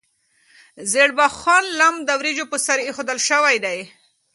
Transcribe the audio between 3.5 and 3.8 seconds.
و.